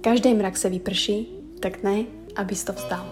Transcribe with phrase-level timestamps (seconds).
[0.00, 1.26] Každý mrak se vyprší,
[1.60, 2.06] tak ne,
[2.36, 3.06] aby to vstal.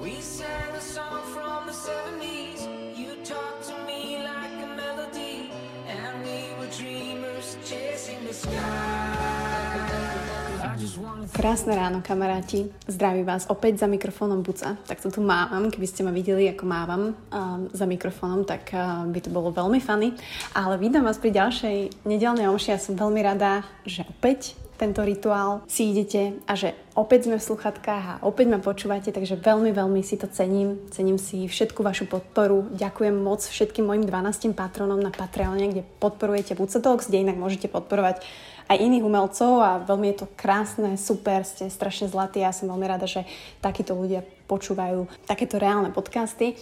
[11.32, 12.70] Krásne ráno, kamaráti.
[12.86, 14.78] Zdraví vás opäť za mikrofónom Buca.
[14.86, 15.68] Tak to tu mávam.
[15.74, 19.82] Keby ste ma videli, ako mávam uh, za mikrofónom, tak uh, by to bolo veľmi
[19.82, 20.14] funny.
[20.54, 22.72] Ale vítam vás pri ďalšej nedelnej omši.
[22.72, 27.48] Ja som veľmi rada, že opäť tento rituál si idete a že opäť sme v
[27.48, 30.78] sluchatkách a opäť ma počúvate, takže veľmi, veľmi si to cením.
[30.92, 32.68] Cením si všetku vašu podporu.
[32.76, 38.20] Ďakujem moc všetkým mojim 12 patronom na Patreone, kde podporujete Talks, kde inak môžete podporovať
[38.66, 42.42] aj iných umelcov a veľmi je to krásne, super, ste strašne zlatí.
[42.42, 43.22] Ja som veľmi rada, že
[43.62, 46.56] takíto ľudia počúvajú takéto reálne podcasty.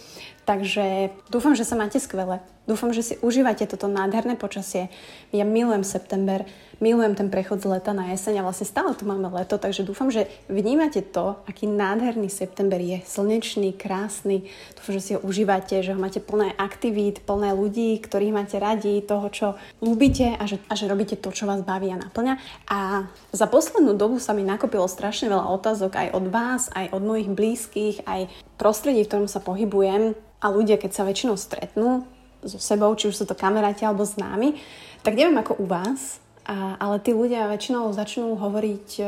[0.45, 2.37] Takže dúfam, že sa máte skvele.
[2.65, 4.89] Dúfam, že si užívate toto nádherné počasie.
[5.29, 6.49] Ja milujem september,
[6.81, 10.09] milujem ten prechod z leta na jeseň a vlastne stále tu máme leto, takže dúfam,
[10.09, 13.05] že vnímate to, aký nádherný september je.
[13.05, 14.49] Slnečný, krásny.
[14.73, 18.97] Dúfam, že si ho užívate, že ho máte plné aktivít, plné ľudí, ktorých máte radi,
[19.05, 19.47] toho, čo
[19.85, 22.65] ľúbite a že, a že robíte to, čo vás baví a naplňa.
[22.65, 27.01] A za poslednú dobu sa mi nakopilo strašne veľa otázok aj od vás, aj od
[27.05, 27.74] mojich blízkych,
[28.07, 32.07] aj prostredí, v ktorom sa pohybujem a ľudia, keď sa väčšinou stretnú,
[32.45, 34.55] so sebou, či už sú to kamaráti alebo známi,
[35.01, 39.07] tak neviem ako u vás, a, ale tí ľudia väčšinou začnú hovoriť uh,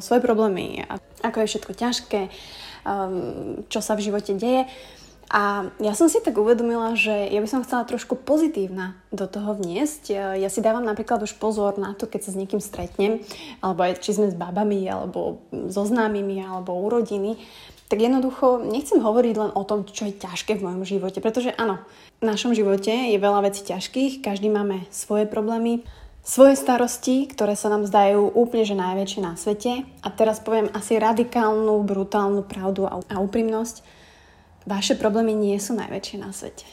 [0.00, 2.20] svoje problémy, a ako je všetko ťažké,
[2.88, 4.64] um, čo sa v živote deje.
[5.28, 9.52] A ja som si tak uvedomila, že ja by som chcela trošku pozitívna do toho
[9.52, 10.16] vniesť.
[10.40, 13.20] Ja si dávam napríklad už pozor na to, keď sa s niekým stretnem,
[13.60, 17.36] alebo aj či sme s babami, alebo so známymi, alebo u rodiny,
[17.88, 21.80] tak jednoducho nechcem hovoriť len o tom, čo je ťažké v mojom živote, pretože áno,
[22.20, 25.88] v našom živote je veľa vecí ťažkých, každý máme svoje problémy,
[26.28, 29.88] svoje starosti, ktoré sa nám zdajú úplne že najväčšie na svete.
[30.04, 33.80] A teraz poviem asi radikálnu, brutálnu pravdu a, úprimnosť.
[34.68, 36.68] Vaše problémy nie sú najväčšie na svete.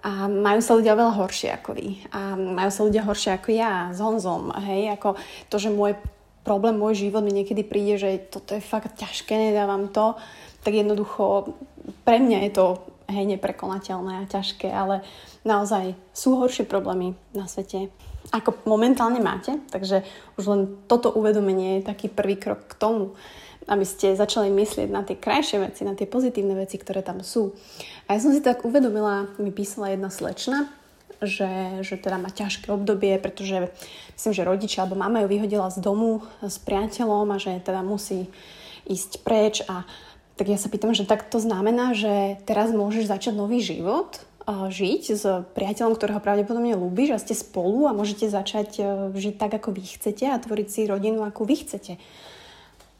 [0.00, 2.00] A majú sa ľudia veľa horšie ako vy.
[2.16, 4.48] A majú sa ľudia horšie ako ja, s Honzom.
[4.64, 5.20] Hej, ako
[5.52, 5.92] to, že môj
[6.42, 10.18] problém, môj život mi niekedy príde, že toto je fakt ťažké, nedávam to,
[10.62, 11.54] tak jednoducho
[12.06, 12.66] pre mňa je to
[13.10, 15.02] hej, neprekonateľné a ťažké, ale
[15.42, 17.90] naozaj sú horšie problémy na svete,
[18.30, 20.06] ako momentálne máte, takže
[20.38, 23.18] už len toto uvedomenie je taký prvý krok k tomu,
[23.66, 27.54] aby ste začali myslieť na tie krajšie veci, na tie pozitívne veci, ktoré tam sú.
[28.10, 30.66] A ja som si tak uvedomila, mi písala jedna slečna,
[31.24, 33.70] že, že teda má ťažké obdobie, pretože
[34.18, 38.30] myslím, že rodičia alebo mama ju vyhodila z domu s priateľom a že teda musí
[38.86, 39.86] ísť preč a
[40.36, 44.18] tak ja sa pýtam, že tak to znamená, že teraz môžeš začať nový život,
[44.48, 45.24] žiť s
[45.54, 48.82] priateľom, ktorého pravdepodobne ľúbiš a ste spolu a môžete začať e,
[49.14, 51.94] žiť tak, ako vy chcete a tvoriť si rodinu, ako vy chcete.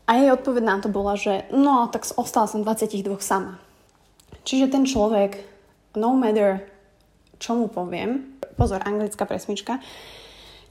[0.07, 3.59] A jej odpoveď na to bola, že no, tak ostala som 22 sama.
[4.47, 5.43] Čiže ten človek,
[5.99, 6.67] no matter
[7.43, 9.83] čo mu poviem, pozor, anglická presmička,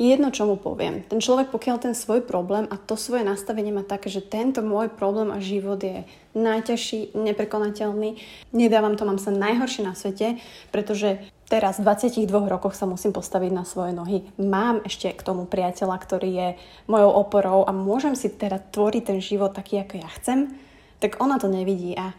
[0.01, 1.05] je jedno, čo mu poviem.
[1.05, 4.89] Ten človek, pokiaľ ten svoj problém a to svoje nastavenie má také, že tento môj
[4.89, 8.17] problém a život je najťažší, neprekonateľný,
[8.49, 10.41] nedávam to, mám sa najhoršie na svete,
[10.73, 11.21] pretože
[11.51, 14.25] teraz v 22 rokoch sa musím postaviť na svoje nohy.
[14.41, 16.49] Mám ešte k tomu priateľa, ktorý je
[16.89, 20.49] mojou oporou a môžem si teda tvoriť ten život taký, ako ja chcem,
[20.97, 22.17] tak ona to nevidí a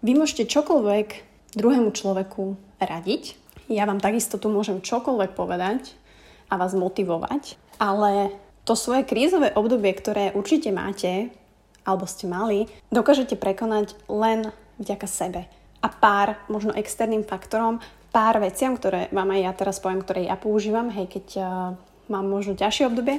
[0.00, 1.08] vy môžete čokoľvek
[1.60, 3.36] druhému človeku radiť.
[3.72, 5.96] Ja vám takisto tu môžem čokoľvek povedať,
[6.52, 7.56] a vás motivovať.
[7.80, 8.36] Ale
[8.68, 11.32] to svoje krízové obdobie, ktoré určite máte,
[11.88, 15.48] alebo ste mali, dokážete prekonať len vďaka sebe.
[15.82, 17.80] A pár, možno externým faktorom,
[18.12, 21.46] pár veciam, ktoré vám aj ja teraz poviem, ktoré ja používam, hej, keď uh,
[22.12, 23.18] mám možno ťažšie obdobie,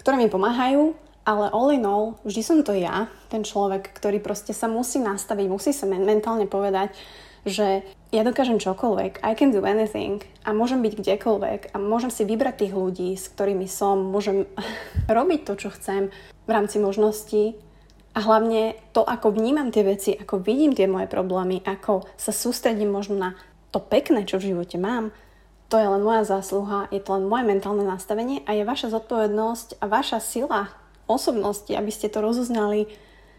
[0.00, 4.50] ktoré mi pomáhajú, ale all in all, vždy som to ja, ten človek, ktorý proste
[4.50, 6.90] sa musí nastaviť, musí sa mentálne povedať,
[7.46, 12.28] že ja dokážem čokoľvek, I can do anything a môžem byť kdekoľvek a môžem si
[12.28, 14.44] vybrať tých ľudí, s ktorými som, môžem
[15.16, 16.12] robiť to, čo chcem
[16.44, 17.56] v rámci možností
[18.12, 22.92] a hlavne to, ako vnímam tie veci, ako vidím tie moje problémy, ako sa sústredím
[22.92, 23.30] možno na
[23.72, 25.08] to pekné, čo v živote mám,
[25.72, 29.80] to je len moja zásluha, je to len moje mentálne nastavenie a je vaša zodpovednosť
[29.80, 30.68] a vaša sila
[31.08, 32.92] osobnosti, aby ste to rozoznali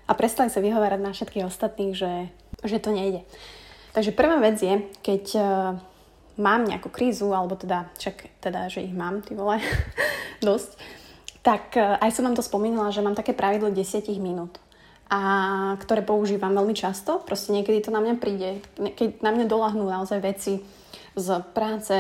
[0.10, 2.34] a prestali sa vyhovárať na všetkých ostatných, že,
[2.66, 3.22] že to nejde.
[3.94, 5.44] Takže prvá vec je, keď uh,
[6.42, 9.62] mám nejakú krízu, alebo teda, čak, teda, že ich mám, ty vole,
[10.42, 10.82] dosť,
[11.46, 14.58] tak uh, aj som vám to spomínala, že mám také pravidlo 10 minút
[15.14, 15.22] a
[15.78, 17.22] ktoré používam veľmi často.
[17.22, 18.66] Proste niekedy to na mňa príde,
[18.98, 20.66] keď na mňa dolahnú naozaj veci
[21.14, 21.94] z práce,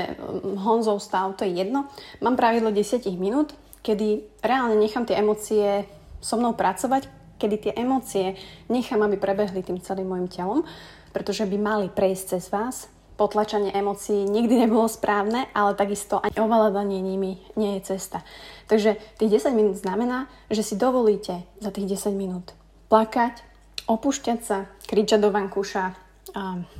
[0.57, 1.85] Honzov stav, to je jedno.
[2.25, 3.53] Mám pravidlo 10 minút,
[3.85, 5.85] kedy reálne nechám tie emócie
[6.23, 7.05] so mnou pracovať,
[7.43, 8.39] kedy tie emócie
[8.71, 10.63] nechám, aby prebehli tým celým môjim telom,
[11.11, 12.87] pretože by mali prejsť cez vás.
[13.19, 18.23] Potlačanie emócií nikdy nebolo správne, ale takisto ani ovládanie nimi nie je cesta.
[18.71, 22.55] Takže tých 10 minút znamená, že si dovolíte za tých 10 minút
[22.87, 23.43] plakať,
[23.85, 25.93] opúšťať sa, kričať do vankúša,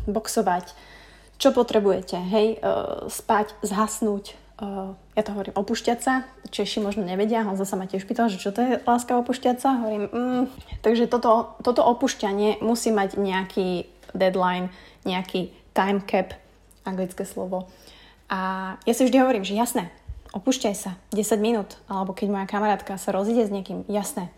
[0.08, 0.74] boxovať,
[1.38, 2.68] čo potrebujete, hej, e,
[3.12, 4.38] spať, zhasnúť,
[5.14, 8.54] ja to hovorím opúšťať sa, Češi možno nevedia, Honza sa ma tiež pýtal, že čo
[8.54, 10.44] to je láska opúšťať sa, hovorím, mm,
[10.86, 14.70] takže toto, toto opúšťanie musí mať nejaký deadline,
[15.04, 16.38] nejaký time cap,
[16.86, 17.68] anglické slovo.
[18.30, 19.90] A ja si vždy hovorím, že jasné,
[20.32, 24.30] opúšťaj sa 10 minút, alebo keď moja kamarátka sa rozíde s niekým, jasné,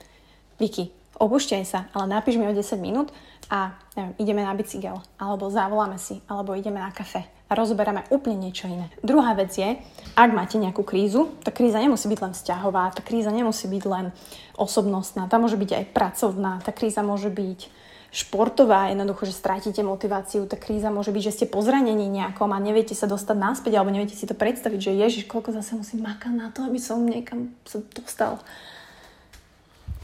[0.58, 3.12] Vicky, opúšťaj sa, ale napíš mi o 10 minút
[3.52, 8.50] a neviem, ideme na bicykel, alebo zavoláme si, alebo ideme na kafe a rozoberáme úplne
[8.50, 8.90] niečo iné.
[9.06, 9.78] Druhá vec je,
[10.18, 14.10] ak máte nejakú krízu, tá kríza nemusí byť len vzťahová, tá kríza nemusí byť len
[14.58, 17.70] osobnostná, tá môže byť aj pracovná, tá kríza môže byť
[18.16, 22.96] športová, jednoducho, že strátite motiváciu, tá kríza môže byť, že ste pozranení nejakom a neviete
[22.96, 26.48] sa dostať naspäť alebo neviete si to predstaviť, že ježiš, koľko zase musím makať na
[26.48, 28.40] to, aby som niekam sa dostal.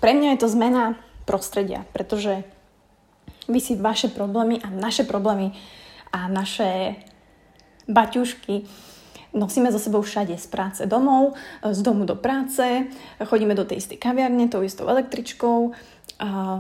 [0.04, 2.44] Pre mňa je to zmena prostredia, pretože
[3.48, 5.56] vy si vaše problémy a naše problémy
[6.12, 7.00] a naše
[7.92, 8.66] baťušky
[9.34, 12.88] nosíme za sebou všade z práce domov, z domu do práce,
[13.24, 15.72] chodíme do tej istej kaviarne, tou istou električkou,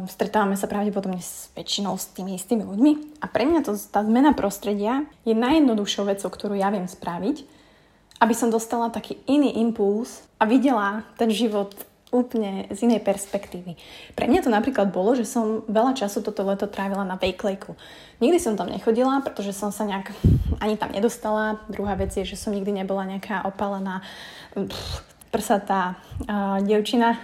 [0.07, 3.21] stretávame sa pravdepodobne s väčšinou s tými istými ľuďmi.
[3.21, 7.43] A pre mňa to, tá zmena prostredia je najjednoduchšou vecou, ktorú ja viem spraviť,
[8.23, 11.75] aby som dostala taký iný impuls a videla ten život
[12.11, 13.79] úplne z inej perspektívy.
[14.13, 17.73] Pre mňa to napríklad bolo, že som veľa času toto leto trávila na Wakelejku.
[18.19, 20.11] Nikdy som tam nechodila, pretože som sa nejak
[20.59, 21.63] ani tam nedostala.
[21.71, 24.03] Druhá vec je, že som nikdy nebola nejaká opalená
[24.53, 25.95] pff, prsatá
[26.27, 27.15] uh, devčina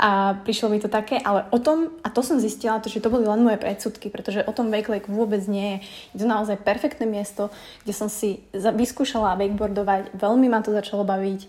[0.00, 3.12] a prišlo mi to také, ale o tom, a to som zistila, to, že to
[3.12, 5.78] boli len moje predsudky, pretože o tom Wake vôbec nie je.
[6.16, 7.54] Je to naozaj perfektné miesto,
[7.86, 11.46] kde som si vyskúšala wakeboardovať, veľmi ma to začalo baviť.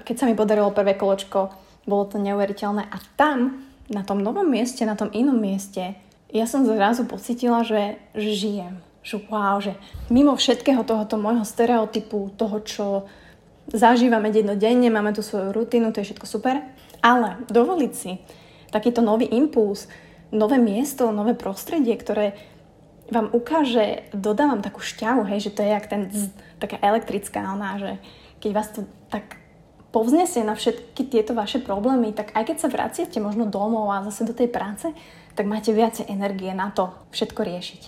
[0.00, 2.90] Keď sa mi podarilo prvé koločko, bolo to neuveriteľné.
[2.90, 5.94] A tam, na tom novom mieste, na tom inom mieste,
[6.34, 8.82] ja som zrazu pocitila, že, žijem.
[9.06, 9.78] Že wow, že
[10.10, 12.86] mimo všetkého tohoto môjho stereotypu, toho, čo
[13.70, 16.58] zažívame dennodenne, máme tu svoju rutinu, to je všetko super.
[17.00, 18.18] Ale dovoliť si
[18.74, 19.86] takýto nový impuls,
[20.34, 22.34] nové miesto, nové prostredie, ktoré
[23.06, 27.78] vám ukáže, dodávam takú šťavu, hej, že to je jak ten zzz, taká elektrická ona,
[27.78, 28.02] že
[28.42, 29.38] keď vás to tak
[29.90, 34.26] povznesie na všetky tieto vaše problémy, tak aj keď sa vraciate možno domov a zase
[34.26, 34.90] do tej práce,
[35.36, 37.82] tak máte viacej energie na to všetko riešiť.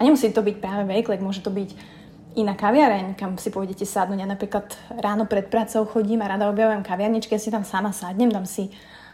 [0.00, 1.76] A nemusí to byť práve vejklek, môže to byť
[2.38, 4.22] iná kaviareň, kam si pôjdete sadnúť.
[4.22, 4.66] Ja napríklad
[5.02, 8.70] ráno pred prácou chodím a rada objavujem kaviarničky, ja si tam sama sadnem, dám si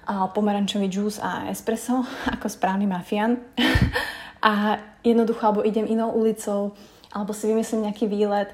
[0.07, 3.41] pomerančový džús a espresso ako správny mafian.
[4.43, 6.77] a jednoducho, alebo idem inou ulicou,
[7.11, 8.53] alebo si vymyslím nejaký výlet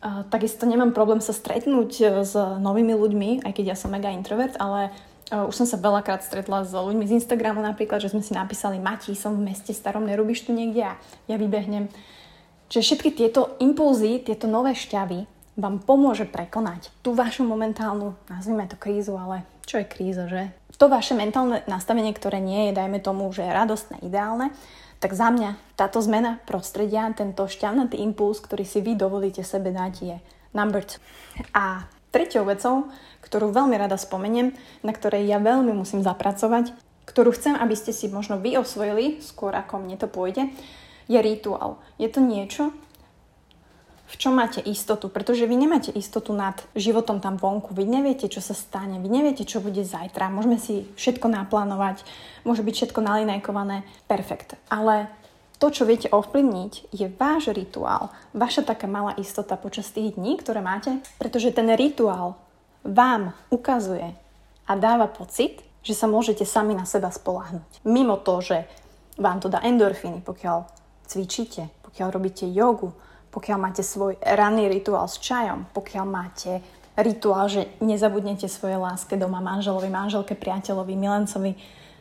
[0.00, 4.56] takisto nemám problém sa stretnúť e, s novými ľuďmi, aj keď ja som mega introvert,
[4.56, 4.88] ale
[5.28, 8.80] uh, už som sa veľakrát stretla s ľuďmi z Instagramu napríklad, že sme si napísali
[8.80, 10.98] Mati, som v meste starom, nerobíš tu niekde a
[11.28, 11.92] ja vybehnem.
[12.72, 15.28] Čiže všetky tieto impulzy, tieto nové šťavy
[15.60, 20.48] vám pomôže prekonať tú vašu momentálnu, nazvime to krízu, ale čo je kríza, že?
[20.80, 24.48] To vaše mentálne nastavenie, ktoré nie je, dajme tomu, že radostné, ideálne,
[25.00, 29.94] tak za mňa táto zmena prostredia, tento šťavnatý impuls, ktorý si vy dovolíte sebe dať,
[30.04, 30.16] je
[30.52, 31.00] number two.
[31.56, 32.92] A treťou vecou,
[33.24, 34.52] ktorú veľmi rada spomeniem,
[34.84, 36.76] na ktorej ja veľmi musím zapracovať,
[37.08, 40.52] ktorú chcem, aby ste si možno vy osvojili, skôr ako mne to pôjde,
[41.10, 41.80] je rituál.
[41.98, 42.70] Je to niečo,
[44.10, 48.42] v čom máte istotu, pretože vy nemáte istotu nad životom tam vonku, vy neviete, čo
[48.42, 52.02] sa stane, vy neviete, čo bude zajtra, môžeme si všetko naplánovať,
[52.42, 54.58] môže byť všetko nalinajkované, perfekt.
[54.66, 55.06] Ale
[55.62, 60.58] to, čo viete ovplyvniť, je váš rituál, vaša taká malá istota počas tých dní, ktoré
[60.58, 62.34] máte, pretože ten rituál
[62.82, 64.10] vám ukazuje
[64.66, 67.84] a dáva pocit, že sa môžete sami na seba spolahnuť.
[67.86, 68.66] Mimo to, že
[69.20, 70.64] vám to dá endorfíny, pokiaľ
[71.04, 72.96] cvičíte, pokiaľ robíte jogu,
[73.30, 76.62] pokiaľ máte svoj ranný rituál s čajom, pokiaľ máte
[76.98, 81.54] rituál, že nezabudnete svoje láske doma manželovi, manželke, priateľovi, milencovi,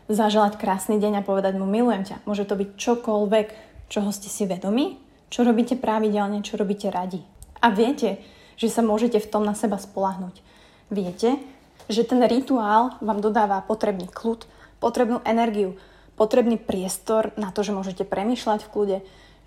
[0.10, 2.26] zaželať krásny deň a povedať mu milujem ťa.
[2.26, 3.48] Môže to byť čokoľvek,
[3.94, 4.98] čoho ste si vedomi,
[5.30, 7.22] čo robíte pravidelne, čo robíte radi.
[7.62, 8.18] A viete,
[8.58, 10.42] že sa môžete v tom na seba spolahnuť.
[10.90, 11.38] Viete,
[11.86, 14.50] že ten rituál vám dodáva potrebný kľud,
[14.82, 15.78] potrebnú energiu,
[16.18, 18.98] potrebný priestor na to, že môžete premýšľať v kľude,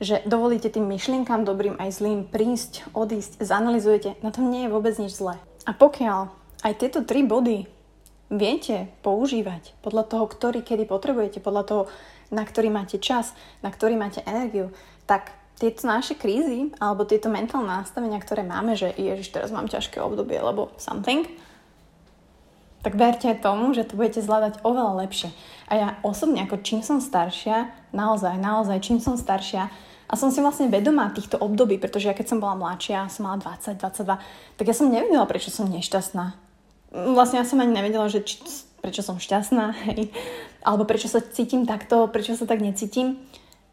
[0.02, 4.98] že dovolíte tým myšlienkam dobrým aj zlým prísť, odísť, zanalizujete, na tom nie je vôbec
[4.98, 5.38] nič zlé.
[5.62, 6.26] A pokiaľ
[6.66, 7.70] aj tieto tri body
[8.26, 11.82] viete používať podľa toho, ktorý kedy potrebujete, podľa toho,
[12.34, 13.30] na ktorý máte čas,
[13.62, 14.74] na ktorý máte energiu,
[15.06, 15.30] tak
[15.62, 20.42] tieto naše krízy alebo tieto mentálne nastavenia, ktoré máme, že ježiš, teraz mám ťažké obdobie,
[20.42, 21.30] lebo something,
[22.82, 25.30] tak verte tomu, že to budete zvládať oveľa lepšie.
[25.70, 29.70] A ja osobne, ako čím som staršia, naozaj, naozaj, čím som staršia,
[30.12, 33.40] a som si vlastne vedomá týchto období, pretože ja keď som bola mladšia, som mala
[33.40, 36.36] 20, 22, tak ja som nevedela, prečo som nešťastná.
[37.16, 38.36] Vlastne ja som ani nevedela, že či,
[38.84, 40.12] prečo som šťastná, hej,
[40.60, 43.24] alebo prečo sa cítim takto, prečo sa tak necítim.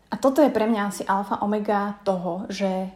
[0.07, 2.87] A toto je pre mňa asi alfa omega toho, že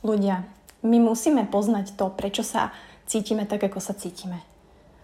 [0.00, 0.48] ľudia,
[0.80, 2.72] my musíme poznať to, prečo sa
[3.04, 4.40] cítime tak, ako sa cítime.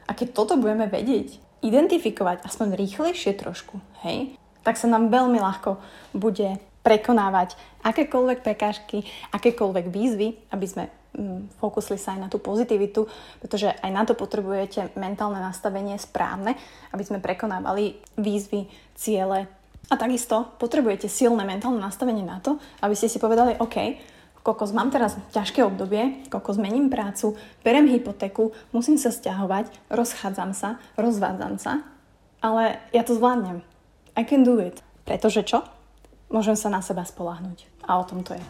[0.08, 4.32] A keď toto budeme vedieť, identifikovať aspoň rýchlejšie trošku, hej,
[4.64, 5.76] tak sa nám veľmi ľahko
[6.16, 6.56] bude
[6.88, 7.52] prekonávať
[7.84, 9.04] akékoľvek prekážky,
[9.36, 13.04] akékoľvek výzvy, aby sme mm, fokusli sa aj na tú pozitivitu,
[13.44, 16.56] pretože aj na to potrebujete mentálne nastavenie správne,
[16.96, 19.52] aby sme prekonávali výzvy, ciele.
[19.92, 24.00] A takisto potrebujete silné mentálne nastavenie na to, aby ste si povedali, OK,
[24.40, 30.80] kokos, mám teraz ťažké obdobie, kokos, zmením prácu, berem hypotéku, musím sa stiahovať, rozchádzam sa,
[30.96, 31.84] rozvádzam sa,
[32.40, 33.60] ale ja to zvládnem.
[34.16, 34.80] I can do it.
[35.04, 35.64] Pretože čo?
[36.28, 37.66] Môžem sa na seba spolahnuť.
[37.88, 38.42] A o tom to je.